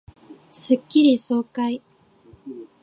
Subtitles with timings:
[0.51, 1.79] スッキリ爽快